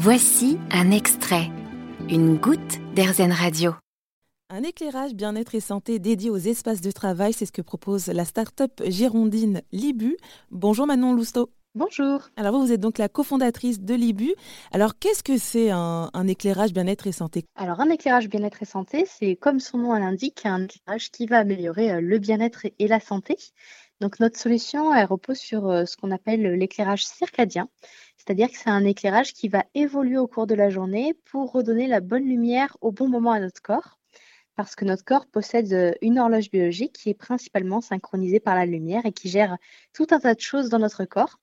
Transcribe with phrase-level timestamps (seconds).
[0.00, 1.50] Voici un extrait,
[2.08, 3.72] une goutte d'Airzen Radio.
[4.48, 8.24] Un éclairage bien-être et santé dédié aux espaces de travail, c'est ce que propose la
[8.24, 10.16] start-up girondine Libu.
[10.52, 11.50] Bonjour Manon Lousteau.
[11.74, 12.28] Bonjour.
[12.36, 14.34] Alors vous, vous êtes donc la cofondatrice de Libu.
[14.70, 17.44] Alors qu'est-ce que c'est un, un éclairage bien-être et santé?
[17.56, 21.38] Alors un éclairage bien-être et santé, c'est comme son nom l'indique, un éclairage qui va
[21.38, 23.36] améliorer euh, le bien-être et la santé.
[24.00, 27.68] Donc notre solution, elle repose sur euh, ce qu'on appelle l'éclairage circadien,
[28.16, 31.88] c'est-à-dire que c'est un éclairage qui va évoluer au cours de la journée pour redonner
[31.88, 33.98] la bonne lumière au bon moment à notre corps,
[34.54, 38.66] parce que notre corps possède euh, une horloge biologique qui est principalement synchronisée par la
[38.66, 39.56] lumière et qui gère
[39.92, 41.40] tout un tas de choses dans notre corps.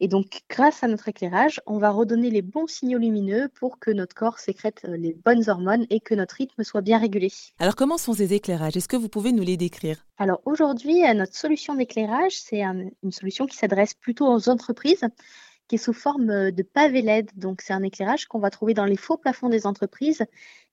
[0.00, 3.90] Et donc, grâce à notre éclairage, on va redonner les bons signaux lumineux pour que
[3.90, 7.32] notre corps sécrète euh, les bonnes hormones et que notre rythme soit bien régulé.
[7.58, 8.76] Alors comment sont ces éclairages?
[8.76, 10.06] Est-ce que vous pouvez nous les décrire?
[10.18, 15.04] Alors aujourd'hui, euh, notre solution d'éclairage, c'est une solution qui s'adresse plutôt aux entreprises
[15.66, 17.30] qui est sous forme euh, de pavé LED.
[17.36, 20.24] Donc, c'est un éclairage qu'on va trouver dans les faux plafonds des entreprises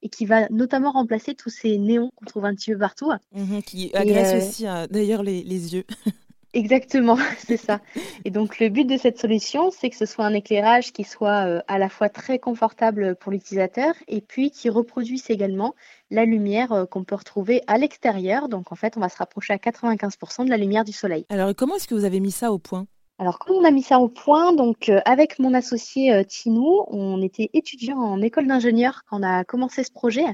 [0.01, 3.11] et qui va notamment remplacer tous ces néons qu'on trouve un petit peu partout.
[3.33, 5.83] Mmh qui agressent aussi d'ailleurs les, les yeux.
[6.55, 7.81] Exactement, c'est ça.
[8.23, 11.45] Et donc le but de cette solution, c'est que ce soit un éclairage qui soit
[11.45, 15.75] euh, à la fois très confortable pour l'utilisateur et puis qui reproduise également
[16.11, 18.47] la lumière euh, qu'on peut retrouver à l'extérieur.
[18.47, 21.25] Donc en fait, on va se rapprocher à 95% de la lumière du soleil.
[21.27, 22.87] Alors comment est-ce que vous avez mis ça au point?
[23.17, 26.83] Alors, quand on a mis ça au point, donc euh, avec mon associé euh, Tinou,
[26.87, 30.25] on était étudiant en école d'ingénieur quand on a commencé ce projet.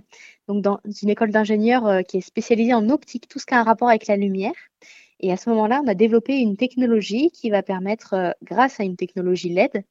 [0.47, 3.63] Donc, dans une école d'ingénieur qui est spécialisée en optique, tout ce qui a un
[3.63, 4.53] rapport avec la lumière.
[5.21, 8.83] Et à ce moment-là, on a développé une technologie qui va permettre, euh, grâce à
[8.83, 9.83] une technologie LED,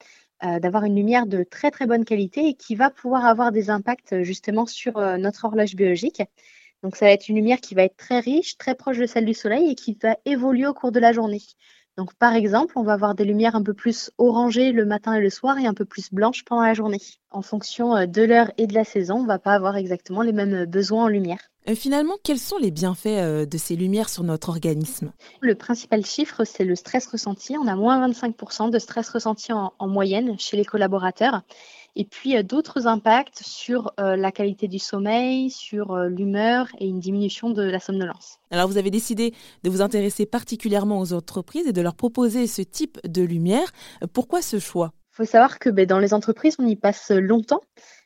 [0.43, 3.71] euh, d'avoir une lumière de très très bonne qualité et qui va pouvoir avoir des
[3.71, 6.23] impacts euh, justement sur notre horloge biologique.
[6.83, 9.25] Donc ça va être une lumière qui va être très riche, très proche de celle
[9.25, 11.43] du soleil et qui va évoluer au cours de la journée.
[11.97, 15.21] Donc par exemple, on va avoir des lumières un peu plus orangées le matin et
[15.21, 17.01] le soir et un peu plus blanches pendant la journée.
[17.31, 20.33] En fonction de l'heure et de la saison, on ne va pas avoir exactement les
[20.33, 21.51] mêmes besoins en lumière.
[21.71, 25.13] Euh, finalement, quels sont les bienfaits euh, de ces lumières sur notre organisme?
[25.41, 27.57] Le principal chiffre, c'est le stress ressenti.
[27.57, 31.43] On a moins 25% de stress ressenti en, moyenne chez les collaborateurs.
[31.97, 37.51] Et puis euh, d'autres impacts sur la qualité du sommeil, sur l'humeur et une diminution
[37.51, 38.39] de la somnolence.
[38.51, 42.63] Alors vous avez décidé de vous intéresser particulièrement aux entreprises et de leur proposer ce
[42.63, 43.71] type de lumière.
[44.13, 44.93] Pourquoi ce choix?
[45.13, 47.61] Faut savoir que ben, dans les entreprises, on y passe longtemps.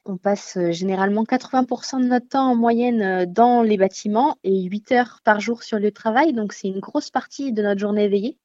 [0.07, 4.63] On passe euh, généralement 80% de notre temps en moyenne euh, dans les bâtiments et
[4.65, 6.33] 8 heures par jour sur le travail.
[6.33, 8.39] Donc, c'est une grosse partie de notre journée éveillée.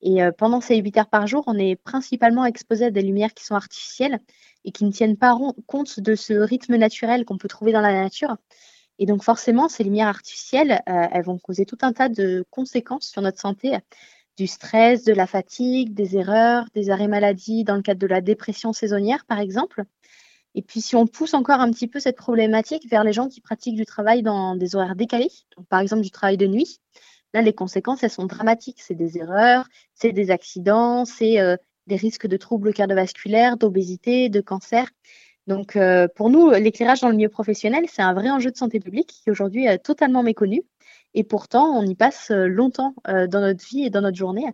[0.00, 3.34] Et euh, pendant ces 8 heures par jour, on est principalement exposé à des lumières
[3.34, 4.20] qui sont artificielles
[4.64, 5.36] et qui ne tiennent pas
[5.66, 8.36] compte de ce rythme naturel qu'on peut trouver dans la nature.
[8.98, 13.22] Et donc, forcément, ces lumières artificielles, elles vont causer tout un tas de conséquences sur
[13.22, 13.76] notre santé
[14.38, 18.20] du stress, de la fatigue, des erreurs, des arrêts maladie dans le cadre de la
[18.20, 19.82] dépression saisonnière, par exemple.
[20.54, 23.40] Et puis, si on pousse encore un petit peu cette problématique vers les gens qui
[23.40, 25.30] pratiquent du travail dans des horaires décalés,
[25.68, 26.78] par exemple du travail de nuit,
[27.34, 28.80] là, les conséquences, elles sont dramatiques.
[28.80, 31.56] C'est des erreurs, c'est des accidents, c'est euh,
[31.88, 34.88] des risques de troubles cardiovasculaires, d'obésité, de cancer.
[35.48, 38.78] Donc, euh, pour nous, l'éclairage dans le milieu professionnel, c'est un vrai enjeu de santé
[38.78, 40.62] publique qui aujourd'hui est totalement méconnu.
[41.14, 44.46] Et pourtant, on y passe euh, longtemps dans notre vie et dans notre journée.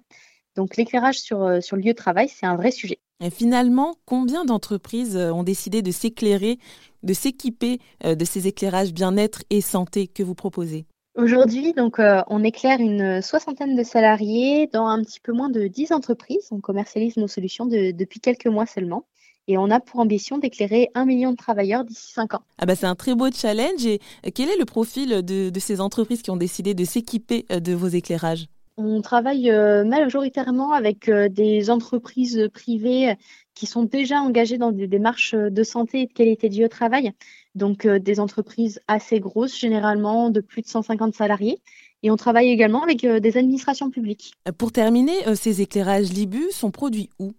[0.56, 3.00] Donc, l'éclairage sur, sur le lieu de travail, c'est un vrai sujet.
[3.20, 6.58] Et finalement, combien d'entreprises euh, ont décidé de s'éclairer,
[7.02, 10.86] de s'équiper euh, de ces éclairages bien-être et santé que vous proposez?
[11.16, 15.68] Aujourd'hui, donc, euh, on éclaire une soixantaine de salariés dans un petit peu moins de
[15.68, 16.48] 10 entreprises.
[16.50, 19.06] On commercialise nos solutions depuis quelques mois seulement.
[19.48, 22.42] Et on a pour ambition d'éclairer un million de travailleurs d'ici cinq ans.
[22.58, 23.84] Ah bah c'est un très beau challenge.
[23.86, 24.00] Et
[24.34, 28.46] quel est le profil de ces entreprises qui ont décidé de s'équiper de vos éclairages?
[28.76, 33.14] On travaille euh, majoritairement avec euh, des entreprises privées
[33.54, 36.68] qui sont déjà engagées dans des démarches de santé et de qualité de vie au
[36.68, 37.12] travail.
[37.54, 41.58] Donc euh, des entreprises assez grosses, généralement de plus de 150 salariés.
[42.02, 44.34] Et on travaille également avec des administrations publiques.
[44.58, 47.32] Pour terminer, ces éclairages Libu sont produits où?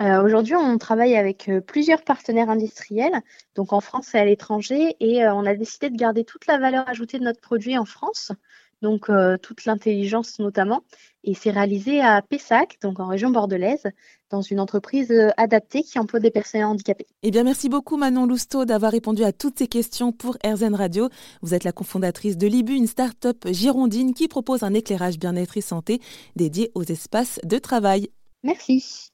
[0.00, 3.20] Aujourd'hui, on travaille avec plusieurs partenaires industriels,
[3.54, 6.88] donc en France et à l'étranger, et on a décidé de garder toute la valeur
[6.88, 8.32] ajoutée de notre produit en France
[8.84, 10.82] donc euh, toute l'intelligence notamment.
[11.24, 13.84] Et c'est réalisé à Pessac, donc en région bordelaise,
[14.30, 17.06] dans une entreprise euh, adaptée qui emploie des personnes handicapées.
[17.22, 21.08] Eh bien, merci beaucoup Manon Lousteau d'avoir répondu à toutes ces questions pour RZN Radio.
[21.40, 25.62] Vous être la cofondatrice de Libu, une start-up girondine qui propose un éclairage bien-être et
[25.62, 26.00] santé
[26.36, 28.10] dédié aux espaces de travail.
[28.42, 29.13] Merci.